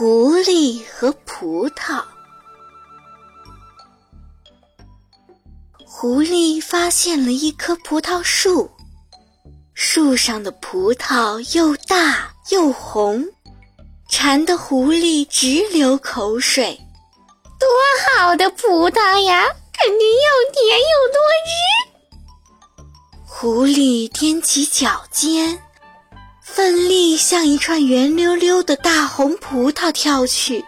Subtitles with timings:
[0.00, 2.02] 狐狸和葡萄。
[5.84, 8.70] 狐狸发现了一棵葡萄树，
[9.74, 13.22] 树上的葡萄又大又红，
[14.08, 16.80] 馋得狐狸直流口水。
[17.58, 17.68] 多
[18.16, 19.44] 好的葡萄呀，
[19.74, 22.88] 肯定又甜又多汁。
[23.26, 25.62] 狐狸踮起脚尖。
[26.52, 30.64] 奋力向一串圆溜溜的大红葡萄跳去，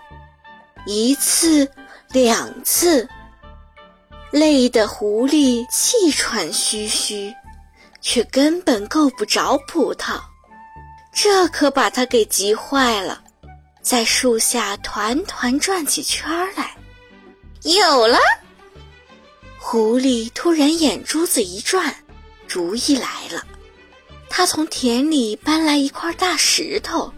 [0.86, 1.68] 一次，
[2.12, 3.06] 两次，
[4.30, 7.34] 累得狐狸气喘吁吁，
[8.00, 10.20] 却根本够不着葡萄，
[11.12, 13.20] 这可把他给急坏了，
[13.82, 16.76] 在树下团团转起圈来。
[17.64, 18.18] 有了！
[19.58, 21.92] 狐狸突然眼珠子一转，
[22.46, 23.44] 主意来了。
[24.34, 27.12] 他从田里搬来一块大石头，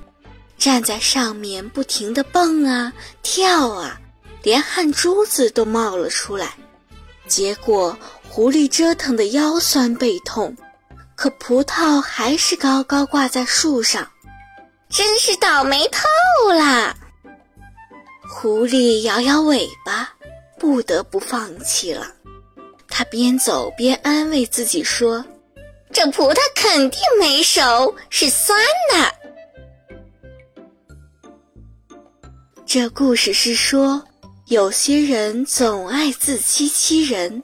[0.58, 4.00] 站在上面不停地蹦啊跳啊，
[4.42, 6.56] 连汗珠子都冒了出来。
[7.28, 7.96] 结果
[8.28, 10.56] 狐狸折腾得腰酸背痛，
[11.14, 14.10] 可葡萄还是高高挂在树上，
[14.90, 16.96] 真是倒霉透了。
[18.28, 20.12] 狐狸摇摇尾巴，
[20.58, 22.08] 不得不放弃了。
[22.88, 25.24] 他边走边安慰自己说。
[25.94, 28.58] 这葡萄肯定没熟，是酸
[28.92, 29.14] 的。
[32.66, 34.04] 这故事是说，
[34.46, 37.40] 有些人总爱自欺欺人，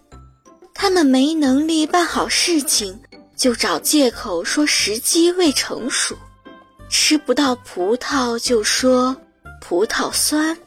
[0.74, 3.00] 他们没能力办好事情，
[3.36, 6.16] 就找借口说时机未成熟；
[6.88, 9.16] 吃不到葡萄就说
[9.60, 10.58] 葡萄酸。